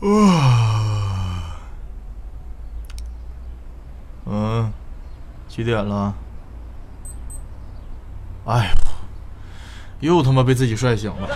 [0.00, 1.56] 啊，
[4.26, 4.72] 嗯，
[5.48, 6.14] 几点了？
[8.46, 8.72] 哎
[10.00, 11.28] 呦，又他妈被自己帅醒了。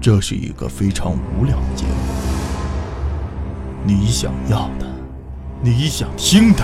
[0.00, 1.94] 这是一个非常无聊的节目，
[3.84, 4.86] 你想要的，
[5.60, 6.62] 你想听的，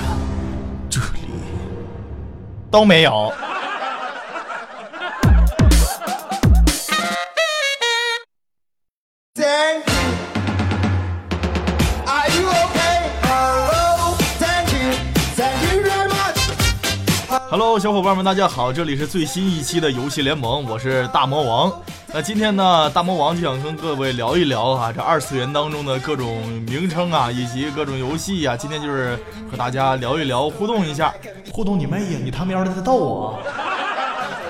[0.89, 1.29] 这里
[2.71, 3.33] 都没有。
[17.53, 21.71] Hello，小伙伴们，大家好，这里是最新一期的游戏联盟，我是大魔王。
[22.07, 28.57] 那今天呢，大魔王就想跟各位聊一聊啊，这二次元当中的各种名称啊，以及各种游戏啊。
[28.57, 29.19] 今天就是
[29.51, 31.13] 和大家聊一聊，互动一下。
[31.53, 32.19] 互动你妹呀！
[32.25, 33.39] 你他喵的在逗我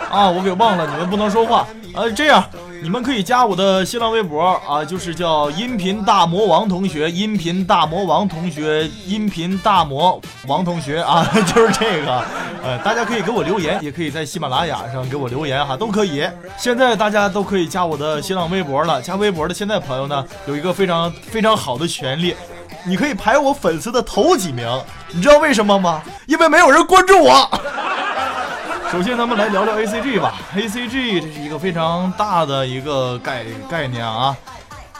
[0.09, 0.31] 啊！
[0.31, 1.67] 我给忘了，你们不能说话。
[1.95, 2.49] 呃，这样。
[2.83, 11.25] 你们可以加我的新浪微博啊，就是叫音频大魔王同学，音频大魔王同学，音频大魔王同学啊，
[11.55, 12.25] 就是这个。
[12.65, 16.29] 呃，大家可以给我留言，也可以在喜马拉雅上给我留言哈，都可以。
[16.59, 22.35] 现在大家都可以加我的新浪微博了，加微博的现在朋友呢，有一个非常非常好的权利，
[22.85, 24.67] 你可以排我粉丝的头几名，
[25.13, 26.03] 你知道为什么吗？
[26.27, 27.49] 因为没有人关注我。
[28.93, 30.35] 首先，咱们来聊聊 A C G 吧。
[30.55, 34.37] A C G 这是一个非常大的一个概概念啊，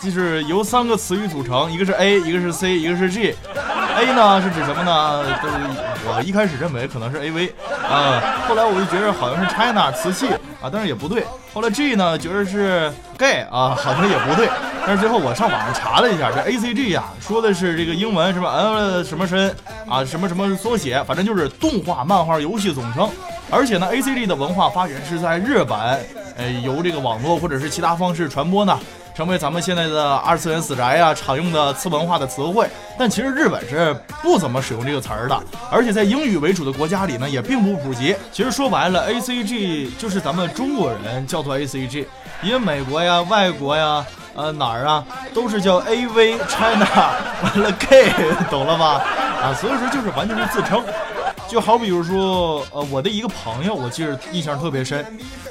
[0.01, 3.37] 就是由三个词语组成，一个是 A，一个是 C，一个是 G。
[3.95, 5.23] A 呢是指什么呢？
[6.07, 7.55] 我一开始认为可能是 A V
[7.87, 8.19] 啊，
[8.49, 11.27] 后来我就觉得好像是 China 瓷器啊，但是也不对。
[11.53, 14.49] 后来 G 呢觉得是 Gay 啊，好像也不对。
[14.87, 19.55] 但是最后我上网上查了一下，这 A C G 呀说的是这个英文什么呃什么身
[19.87, 23.07] 啊什么什么缩写，反正就是动画、漫画、游戏总称。
[23.53, 25.79] 而且呢，A C G 的文化发源是在日本，
[26.39, 28.81] 呃，由这个网络或者是其他方式传播呢，
[29.15, 32.67] 成为咱们现在的二次元死宅啊常用的次文化的词汇。
[32.99, 35.39] 但其实日本是不怎么使用这个词儿的，
[35.71, 38.17] 而且在英语为主的国家里呢，也并不普及。
[38.33, 42.09] 其实说白了，A C G 就是咱们中国人叫做 A C G，
[42.43, 44.03] 因为美国呀、外国呀、
[44.35, 45.05] 呃哪儿啊，
[45.35, 46.87] 都是叫 A V China，
[47.43, 48.13] 完了 K，
[48.51, 49.03] 懂了吧？
[49.43, 50.83] 啊，所以说就是完全是自称。
[51.53, 55.05] 就好比如说，呃，我的一个朋友，我记得印象特别深，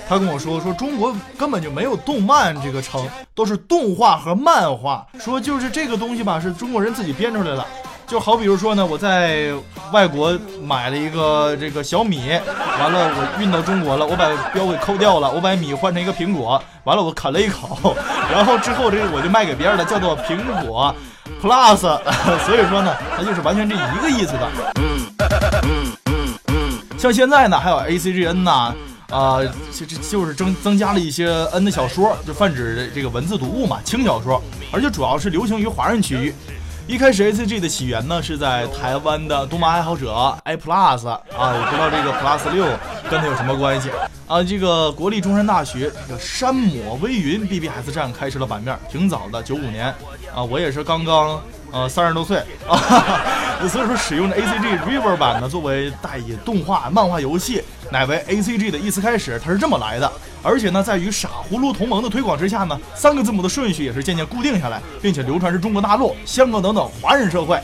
[0.09, 5.05] 他跟我说，说中国根本就没有动漫这个称，都是动画和漫画。
[5.19, 7.63] 说就是这个东西吧，是中国人自己编出来的。
[8.07, 9.51] 就好比如说呢，我在
[9.93, 12.31] 外国买了一个这个小米，
[12.79, 17.95] 完了我运到中国了，我把标给抠掉了，我把米换成一个苹果，完了我啃了一口，
[18.33, 20.95] 然后之后这个我就卖给别人了，叫做苹果
[21.39, 21.77] Plus。
[22.43, 24.49] 所以说呢，它就是完全这一个意思的。
[26.97, 28.73] 像现在呢，还有 A C G N 呐，
[29.09, 29.39] 啊，
[29.73, 34.39] 这这就是增增加了一些 N 的小说，就泛指这个文字读物嘛，轻小说，
[34.71, 36.33] 而且主要是流行于华人区域。
[36.87, 42.65] 一开始 A C G 的起源呢，是在台湾的动漫爱好者 i plus 啊，我不知道这个 Plus 六
[43.09, 43.89] 跟他有什么关系
[44.27, 44.43] 啊。
[44.43, 49.87] 这个国立中山大学这个山抹微云 B B S 站开设了版面，挺早的，九五年
[50.35, 52.77] 啊，我也是刚刚呃三十多岁啊。
[53.69, 57.61] 所以说，使用的 A C G River 版呢，作为代以动画、漫画、游戏，
[57.91, 60.11] 乃为 A C G 的意思开始，它是这么来的。
[60.43, 67.59] 而且呢，在与傻葫芦同盟的推广之下呢，三个字母的顺序也是渐渐固定下来，并且流传至中国大陆、香港等等华人社会。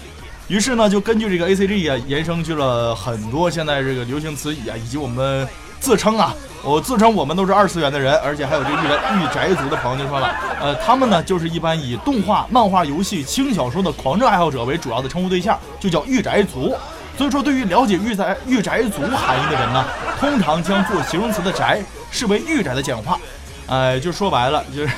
[0.48, 5.48] 于是呢，就根据这个 A C G 啊，延伸去了很多现在这个流行词语啊，以及我们
[5.80, 6.34] 自称啊。
[6.64, 16.76] 我自称我们都是二次元的人，而且还有这个御宅御宅族的朋友就说了，呃，他们呢就是一般以动画、漫画、游戏、轻小说的狂热爱好者为主要的称呼对象，就叫御宅族。
[17.18, 19.84] 所以说，对于了解御宅御宅族含义的人呢，
[20.20, 21.82] 通常将做形容词的宅
[22.12, 23.18] 视为御宅的简化。
[23.66, 24.94] 呃，就说白了，就是，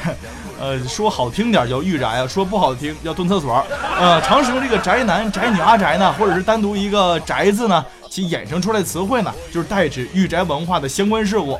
[0.60, 3.66] 呃，说好听点叫御宅啊，说不好听叫蹲厕所。
[4.00, 7.84] 呃，常使用这个宅男、宅女、阿宅呢，或者是单独一个宅字呢。
[8.10, 11.60] 其衍生出来词汇呢，就是代指御宅文化的相关事物。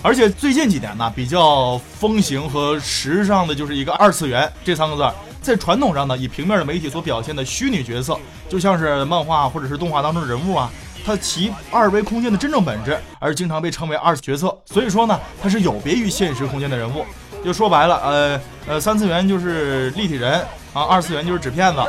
[0.00, 8.16] 而且最近几年呢，比较风行和时尚的就是一个二次元这三个字，在传统上呢，以平面的媒体所表现的虚拟角色，
[8.48, 10.70] 就像是漫画或者是动画当中的人物啊，
[11.04, 14.56] 它其二维空间的真正本质，而经常被称为二次角色。
[14.66, 17.04] 所以说呢，它是有别于现实空间的人物。
[17.44, 20.44] 就说白了，呃呃，三次元就是立体人
[20.78, 21.88] 啊，二次元就是纸片子啊。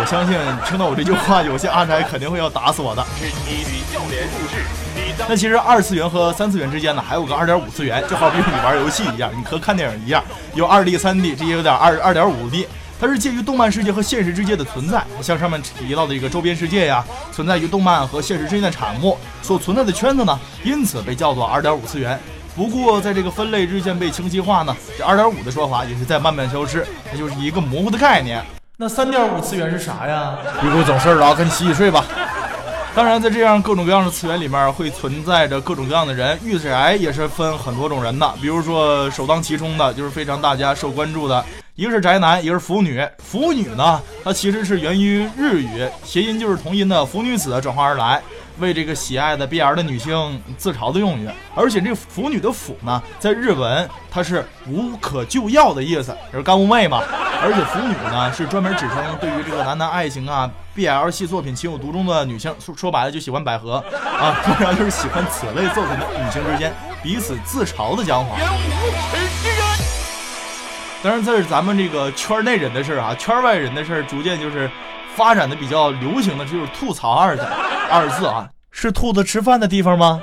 [0.00, 0.36] 我相信
[0.66, 3.06] 听到我这句话，有些阿宅肯定会要打死我的。
[5.28, 12.66] 那其实二次元和三次元之间呢，还有个二点五次元，就好比你玩游戏一样，你和看电影一样，有二 D、三 D，这些有点二二点五 D，
[13.00, 15.00] 它是介于动漫世界和现实之间的存在。
[15.22, 22.18] 像上面提到的一个周边世界呀，存在于动漫和现实之间的产物所存在的圈子呢，因此被叫做二点五次元。
[22.56, 28.44] 不过在这个分类日渐被清晰化呢，这二点五的说法也是在慢慢消失，它就是一个模糊的概念。
[28.76, 30.36] 那三点五次元是啥呀？
[30.60, 32.04] 别给我整事儿了啊，赶紧洗洗睡吧。
[32.94, 36.38] 当然，在这样各种各样的次元里面，会存在着各种各样的人。
[36.44, 43.04] 御宅也是分很多种人的，比如说首当其冲的就是非常大家受关注的，一个是宅男，一个是腐女。
[43.18, 48.22] 腐女呢，它其实是源于日语，谐音就是同音的“腐女子”转化而来。
[48.58, 57.02] 为这个喜爱的 BL 的女性自嘲的用语，而且这个腐女的腐呢，在日文它是无可救药的意思，就是干物妹嘛。
[57.42, 63.84] 而且腐女呢，是专门指称对于这个男男爱情啊、BL 系作品情有独钟的女性，说说白了就喜欢百合
[64.18, 66.72] 啊，当然就是喜欢此类作品的女性之间
[67.02, 68.36] 彼此自嘲的讲法。
[71.02, 74.70] 当然这是咱们这个圈内人的事儿啊，圈外人的事儿逐渐就是
[75.14, 77.46] 发展的比较流行的就是吐槽二字。
[77.90, 80.20] 二字啊，是兔子吃饭的地方吗？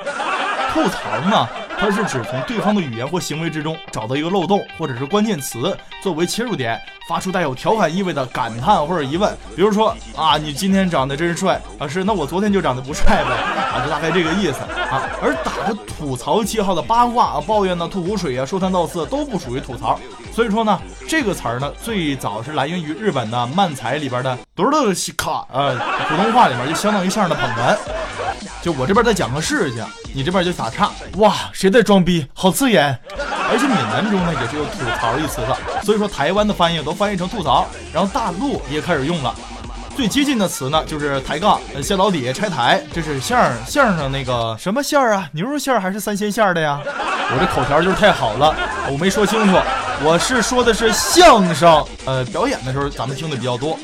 [0.74, 1.00] 吐槽
[1.30, 1.50] 嘛，
[1.82, 6.80] 它是指从对方的语言或行为之中找到一个漏洞或者是关键词作为切入点，
[7.10, 9.36] 发出带有调侃意味的感叹或者疑问。
[9.56, 13.32] 比如说啊，你今天长得真帅啊，是那我昨天就长得不帅呗
[13.74, 14.60] 啊，就大概这个意思
[14.92, 15.10] 啊。
[15.24, 20.00] 而打着吐槽旗号的八卦啊、抱怨呢、吐苦水啊、说三道四都不属于吐槽。
[20.32, 20.80] 所以说呢，
[21.10, 25.74] 这个词儿呢，最早是来源于日本的漫才里边的“哆哆西卡”啊，
[26.08, 27.76] 普通话里面就相当于相声的捧哏。
[28.62, 30.90] 就我这边在讲个事情，你这边就打岔。
[31.18, 32.26] 哇，谁在装逼？
[32.34, 32.98] 好刺眼！
[33.52, 35.84] 而且闽南中呢，也是有吐槽一词的。
[35.84, 39.36] 所以说，台湾的翻译都翻译成吐槽，然后大陆也开始用了。
[39.96, 42.82] 最接近的词呢，就是抬杠、下老底、拆台。
[42.94, 45.28] 这是相声相声那个什么馅儿啊？
[45.34, 46.80] 牛肉馅儿还是三鲜馅儿的呀？
[46.84, 48.56] 我这口条就是太好了，
[48.90, 49.58] 我没说清楚。
[50.04, 53.78] 我是说的是相声，呃，表演的时候咱们听的比较多。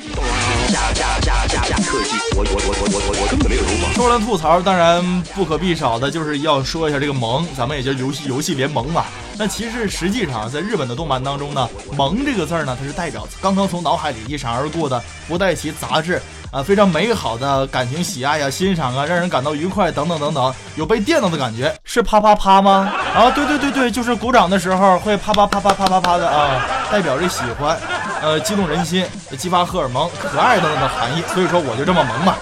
[2.36, 3.62] 我我我我我我根本没有
[3.94, 9.06] 说完吐槽，当然不可避少的就是要说一下这个萌，咱们也叫游戏游戏联盟嘛。
[9.38, 16.20] 那其实实际上在日本的动漫当中呢，萌这个字儿呢，它是代表刚刚从脑海里一闪而过的不带其杂质。
[16.52, 22.92] 啊，非常美好的感情喜爱呀，欣赏啊，让人感到愉快等等等等，有被电到的感觉，是啪啪啪吗？
[23.14, 27.78] 啊，对对对对，就是鼓掌的时候会啪啪啪啪啪啪啪的啊，代表着喜欢，
[28.22, 29.06] 呃，激动人心，
[29.38, 31.22] 激发荷尔蒙，可爱等等的含义。
[31.34, 32.36] 所以说我就这么萌嘛。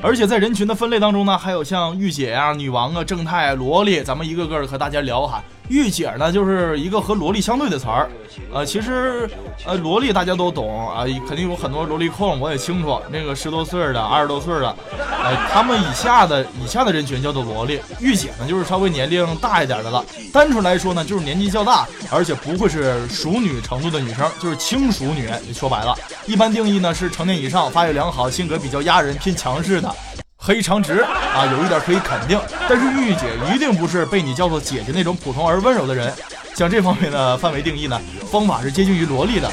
[0.00, 5.42] 而且在人群的分类当中呢，还有像御姐啊、女王啊、正太、萝莉，咱们一个个和大家聊哈。
[5.68, 8.08] 御姐呢，就是一个和萝莉相对的词儿，
[8.52, 9.28] 呃，其实，
[9.66, 13.00] 呃，萝莉大家都懂啊，肯定有很多萝莉控，我也清楚。
[13.10, 14.74] 那个十多岁的、二十多岁的，
[15.22, 17.80] 呃，他们以下的以下的人群叫做萝莉。
[18.00, 20.04] 御姐呢，就是稍微年龄大一点的了。
[20.32, 25.28] 单纯来说呢，就是年纪较大，而且不会是熟女程度的女生，就是轻熟女。
[25.52, 25.94] 说白了，
[26.26, 29.94] 一般定义呢是成年以上，发育良好，性格比较压人、偏强势的。
[30.48, 36.10] 黑长直啊，有一点可以肯定，但是御姐一定不是被你叫做姐姐那种普通而温柔的人。
[36.54, 38.00] 像这方面的范围定义呢，
[38.32, 39.52] 方法是接近于萝莉的。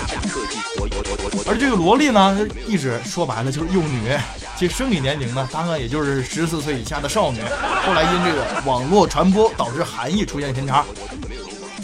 [1.46, 4.18] 而这个萝莉呢，一直说白了就是幼女，
[4.58, 7.42] 其生理年龄呢，大概也就是十四岁以下的少女。
[7.86, 10.86] 后来因这个网络传播，导致含义出现偏差。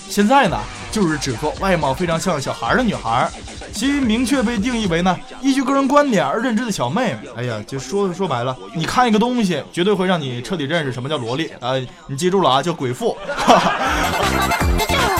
[0.09, 0.57] 现在呢，
[0.89, 3.29] 就是指说外貌非常像小孩的女孩。
[3.73, 7.29] 其明确被定义为呢，依据个人观点而认知的小妹妹。
[7.35, 11.73] 哎呀，就说说白了，你看一个东西，绝对会让你彻底认识什么叫萝莉啊！
[12.07, 13.18] 你记住了啊，叫鬼妇。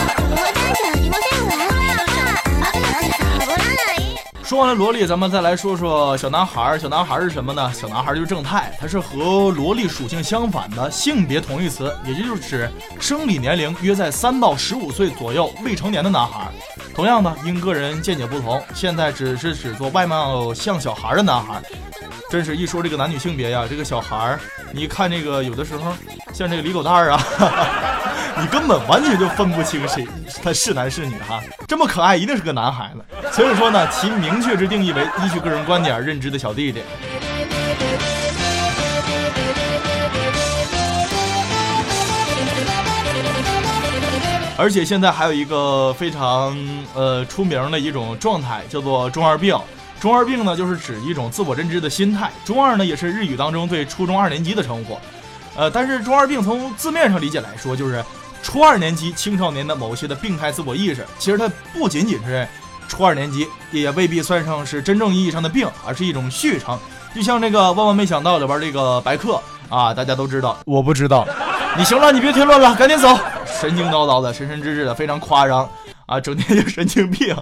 [4.52, 6.78] 说完了萝莉，咱们再来说说小男孩。
[6.78, 7.72] 小男孩是什么呢？
[7.72, 16.50] 小男孩就是正太，他是和萝莉属性相反的性别同义词，也就是指生理年龄约在三到十五岁左右未成年的男孩。
[16.94, 21.62] 同样呢，因个人见解不同，现在只是指做外貌像小孩的男孩。
[22.28, 24.40] 真是一说这个男女性别呀，这个小孩儿，
[24.70, 25.94] 你看这个有的时候
[26.34, 27.24] 像这个李狗蛋儿啊，
[28.38, 30.06] 你根本完全就分不清谁
[30.42, 31.40] 他是男是女哈。
[31.66, 33.11] 这么可爱，一定是个男孩子。
[33.34, 36.82] 所以说呢，其明确之定义为依据个人观点而认知的小弟弟。
[44.58, 46.56] 而且现在还有一个非常
[46.94, 49.58] 呃出名的一种状态，叫做中二病。
[49.98, 52.30] 中二病呢，就是指一种自我认知的心态。
[52.44, 54.98] 中二呢，也是日语当中对初中二年级的称呼。
[55.56, 58.04] 呃，但是中二病从字面上理解来说，就是
[58.42, 61.06] 初二年级青少年的某些的病态自我意识。
[61.18, 62.46] 其实它不仅仅是
[62.92, 66.78] 初二年级，也未必算上是真正意义上的病，而是一种续成。
[67.14, 71.26] 就像这个万万没想到里边这个白客啊，大家都知道，我不知道。
[71.74, 73.18] 你行了，你别添乱了，赶紧走。
[73.46, 75.66] 神经叨叨的，神神志志的，非常夸张
[76.04, 77.34] 啊，整天就神经病。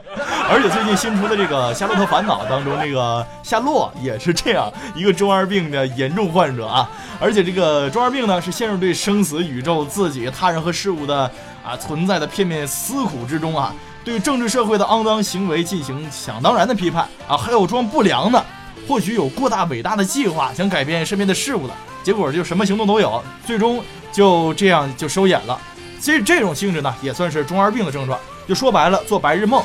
[0.48, 6.88] 而且最近新出的这个《夏洛特烦恼》当中，这个夏洛也是这样一个中二病的严重患者啊。
[7.18, 11.28] 而且这个中二病呢，是陷入对生死、宇宙、自己、他人和事物的
[11.64, 18.44] 啊存在的片面思苦之中啊，对政治社会的肮脏行为进行想当然的批判啊，还有装不良的，
[18.88, 25.60] 或许有过大伟大的计划，想改变身边的事物的，结果就什么行动都有，最终就这样就收眼了。
[26.00, 28.18] 其实这种性质呢，也算是中二病的症状。
[28.48, 29.62] 就说白了，做白日梦。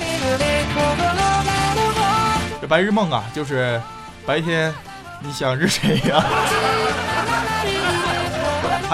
[2.62, 3.82] 这白日梦啊，就是
[4.26, 4.72] 白天
[5.24, 6.24] 你想日谁呀？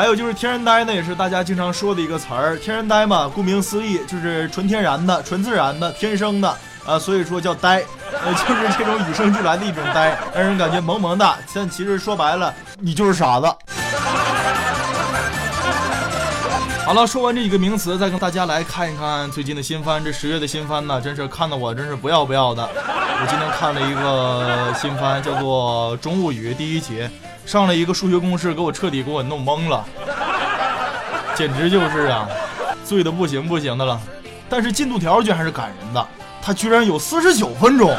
[0.02, 2.58] 还有就是天然呆呢，也是大家经常说的一个词儿。
[2.58, 7.84] 天然呆嘛，顾名思义就是纯天然的、纯自然的、天生的啊，所以说叫呆，
[8.26, 11.36] 呃，就是这种与生俱来的一种呆，让人感觉萌萌的。
[11.54, 13.46] 但其实说白了，你就是傻子。
[16.84, 20.04] 好了，说完这几个名词，再跟大家来看一看最近的新番。
[20.04, 22.62] 这十月的新番呢，真是看的我真是不要不要的。
[22.64, 27.08] 我今天看了一个新番，叫做《中物语》第一集，
[27.46, 29.86] 上了一个数学公式，给我彻底给我弄懵了，
[31.34, 32.28] 简直就是啊，
[32.84, 34.00] 醉的不行不行的了。
[34.50, 36.06] 但是进度条居然还是感人的，
[36.42, 37.96] 它居然有四十九分钟。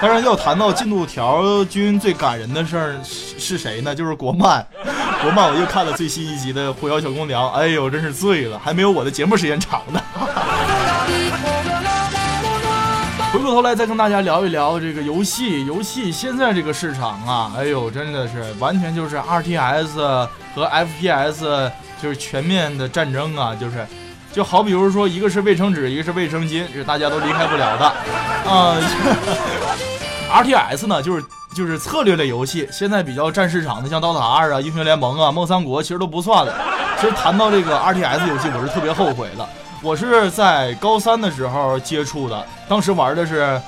[0.00, 3.94] 当然要谈到进度条君最感人的事儿是是谁呢？
[3.94, 4.66] 就是国漫。
[5.22, 10.00] 国漫我又看了最新一集的《狐妖小红娘》，哎呦，真是醉了，还没有我的节目时间长呢。
[13.30, 19.98] 回过头来再跟大家聊一聊这个游戏，游戏现在这个市场啊，哎呦，真的是完全就是 R T S
[20.54, 21.70] 和 F P S
[22.02, 23.86] 就是全面的战争啊，就是
[24.32, 27.84] 就好比如说一个是卫生纸，一个是卫生巾，这大家都离开不了的
[28.50, 28.76] 啊。
[30.32, 31.22] R T S 呢，就是。
[31.54, 36.54] 就是策略类游戏，现在比较占市场的，像刀塔二啊、英雄联盟啊、梦三国，其实都不算的。
[37.00, 39.48] 其实谈到这个 R T S 游戏，我是特别后悔的。
[39.82, 43.60] 我是在高三的时候接触的，当时玩的是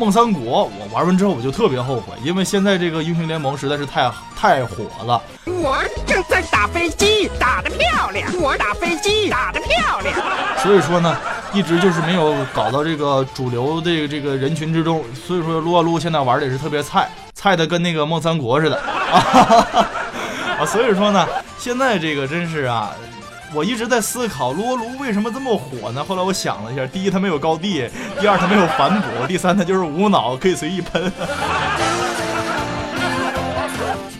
[0.00, 0.64] 梦三国。
[0.64, 5.20] 我玩完之后，我就特别后悔，因为现在这个英雄联盟实在是太太火了。
[5.44, 8.26] 我正在打飞机，打得漂亮。
[8.40, 10.18] 我打飞机，打得漂亮。
[10.58, 11.14] 所以说呢。
[11.52, 21.26] 一直就是没有搞到这个主流的这个人群之中，所以说撸啊撸现在玩的也是特别菜，菜的跟那个梦三国似的 啊，所以说呢，
[21.58, 22.94] 现在这个真是啊，
[23.52, 26.04] 我一直在思考撸啊撸为什么这么火呢？
[26.04, 27.88] 后来我想了一下，第一它没有高地，
[28.20, 31.12] 第二它没有反补，第三它就是无脑可以随意喷。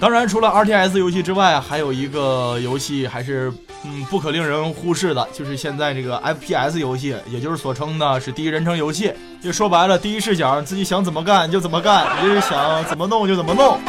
[0.01, 3.53] 当然，除了 R T S 游戏之外，还有一个游戏还是。
[3.83, 9.11] 嗯，不可令人忽视的就是现在这个 FPS 游戏，也就是所称的是第一人称游戏。
[9.43, 13.81] 就说白了，第一视角，自己想怎么干就怎么干，就是想怎么弄就怎么弄。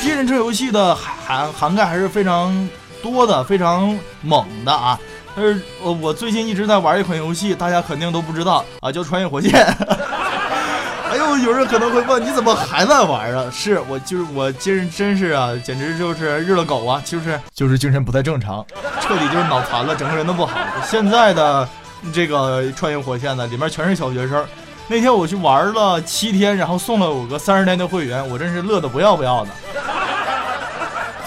[0.00, 2.68] 第一人称游戏的涵涵盖还是非常
[3.02, 4.98] 多的，非常猛的啊。
[5.34, 9.50] 但是，我我最近一直在玩一款游戏，大家肯定都不知道啊，叫《穿越火线》。
[11.10, 13.44] 哎呦，有人可能会问，你怎么还在玩啊？
[13.52, 18.64] 是我就是我，今真是啊，简直就是日了狗啊，就是就是精神不太正常，
[19.00, 20.56] 彻底就是脑残了，整个人都不好。
[20.86, 21.68] 现在的
[22.14, 24.42] 这个穿越火线呢，里面全是小学生。
[24.88, 29.50] 那天我去玩了七天，然后送了我个三十天的会员，我真是乐得不要不要的。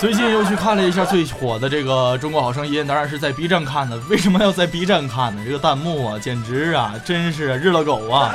[0.06, 3.98] 最近又去看了一下最火的这个《中国好声音》，当然是在 B 站看的。
[4.08, 5.42] 为什么要在 B 站看呢？
[5.44, 8.32] 这个弹幕啊，简直啊，真是日了狗啊！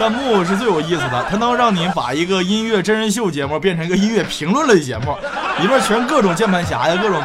[0.00, 5.14] 弹幕是最有意思的，它能让你把一个音乐真人秀节目变成一个音乐评论类节目，
[5.60, 7.22] 里面全各种键盘侠呀，各种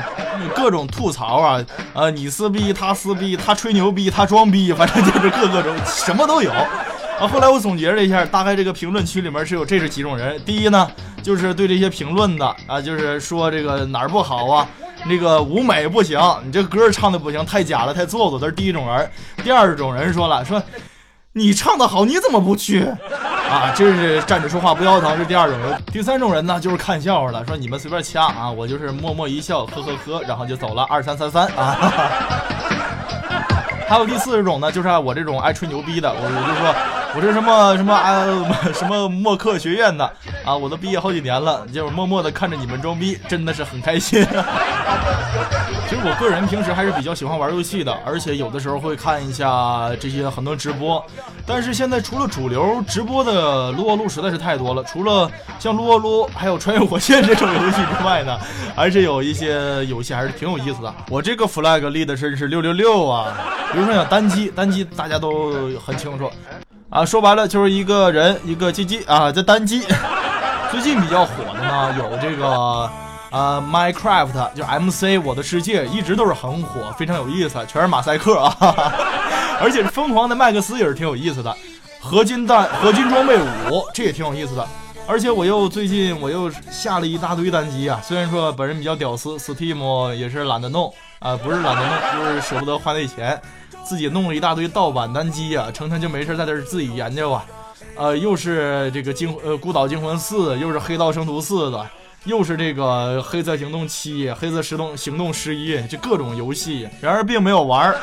[0.54, 1.64] 各种吐槽啊，
[1.94, 6.52] 呃，你撕逼，他撕逼，他吹牛逼，他装逼，反正就是各个种什么都有。
[6.52, 10.38] 啊，后来我总结了一下，大概这个评论区里面是有这是几种人。
[10.46, 10.92] 第一呢，
[11.28, 14.66] 就是对这些评论的啊，就是说这个哪儿不好啊，
[15.04, 19.12] 那个舞美不行，你这歌唱的不行，太假了，太做作，这是第一种人。
[19.44, 20.64] 第二种人说了，说。
[21.34, 22.84] 你唱的好，你怎么不去
[23.48, 23.72] 啊？
[23.76, 25.80] 这是站着说话不腰疼，是第二种人。
[25.92, 30.82] 第三种人呢，就是看笑话的，说你们随便掐啊，我就是默默一笑，呵呵呵，然后就走了。
[30.90, 31.78] 二三三三啊。
[33.88, 36.74] 还有第四种呢，就是我这种爱吹牛逼的，我我就说，
[37.16, 38.26] 我这什么什么啊，
[38.74, 40.12] 什么默克学院的
[40.48, 44.26] 啊，我都毕业好几年了，就是默默的看着你们装逼，真的是很开心。
[45.90, 51.06] 其实我个人平时还是比较喜欢玩游戏的，而且有的时候会看一下这些很多直播。
[51.46, 58.40] 但是现在除了主流直播的撸啊撸实在是太多了，除了像撸啊撸还有穿越火线这种游戏之外呢，
[58.74, 60.94] 还是有一些游戏还是挺有意思的。
[61.10, 63.38] 我这个 flag 立的真是六六六啊！
[63.74, 65.54] 比如说像单机，单机大家都
[65.86, 66.32] 很清楚
[66.90, 69.84] 啊，说白了就是一个人一个机机啊，这单机。
[70.72, 72.90] 最近比较火的呢，有这个。
[73.30, 78.94] 啊，Minecraft 就 MC 我的世界一直都是很火，非常有意思，全是马赛克啊，哈 哈
[79.60, 81.54] 而且疯狂的麦克斯也是挺有意思的，
[82.00, 84.66] 合金弹合金装备五这也挺有意思的，
[85.06, 93.40] 而且我又最近我又下了一大堆单机啊，虽然说本人比较屌丝，Steam 也是懒得弄啊，不是懒得弄，就是舍不得花那钱，
[93.84, 97.46] 自己弄了一大堆盗版单机啊，成天就没事在这儿自己研究啊，
[97.96, 101.86] 呃，又是这个惊呃孤岛惊魂四，又是黑道生徒四的。
[102.26, 107.96] 又是这个黑色行动七、黑色行动行动十一，就各种游戏，然而并没有玩。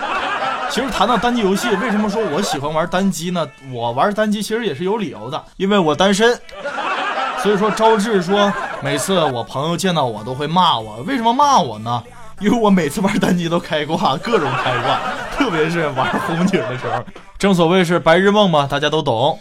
[0.71, 3.47] 其实谈到单机游戏，为什么说我喜欢玩单机呢？
[3.71, 6.35] 我玩单机其实也是有理由的，因为我单身。
[7.43, 8.51] 所以说招致说，
[8.83, 12.03] 每次我朋友见到我都会骂我，为什么骂我呢？
[12.41, 15.01] 因为我每次玩单机都开挂，各种开挂，
[15.37, 17.05] 特别是玩红警的时候，
[17.39, 19.39] 正所谓是白日梦嘛，大家都懂。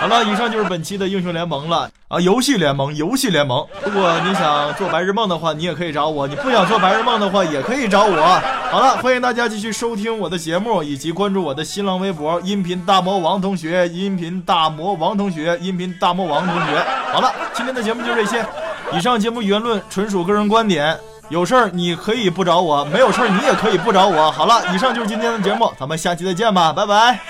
[0.00, 2.20] 好了，以上就是本期的英雄联盟了啊！
[2.20, 3.66] 游戏联盟，游戏联盟。
[3.84, 8.40] 如果你想做白日梦的话，你也可以找我；你不想做白日梦的话，也可以找我。
[8.70, 16.86] 好了，欢迎大家继续收听我的节目，以及关注我的新浪微博“音频大魔王同学”、“音频大魔王同学”、“音频大魔王同学”。
[17.10, 18.44] 好了，今天的节目就这些。
[18.92, 20.96] 以上节目言论纯属个人观点，
[21.28, 24.30] 有事儿你可以不找我，没有事儿你也可以不找我。
[24.32, 27.20] 好了，以上就是今天的节目，咱们下期再见吧，拜拜。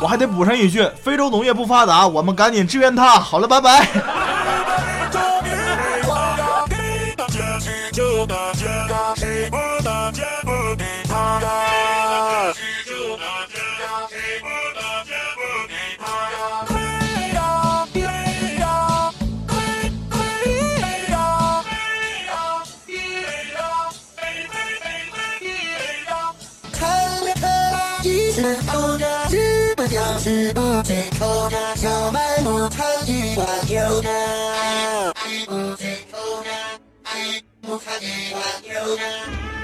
[0.00, 3.18] 我还得补上一句：非洲农业不发达，我们赶紧支援他。
[3.18, 3.88] 好了，拜拜。
[37.98, 39.55] 不参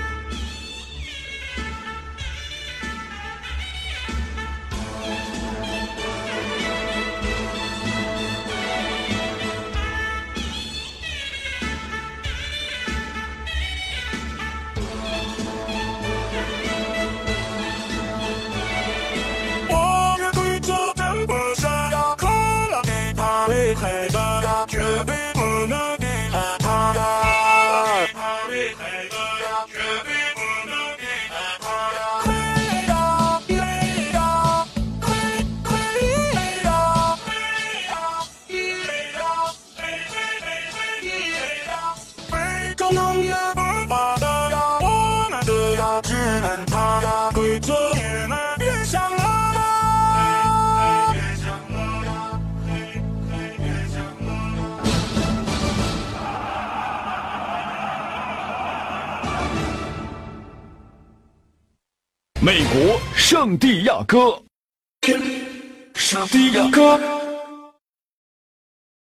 [62.44, 64.42] 美国圣地亚哥，
[65.94, 67.21] 圣地亚哥。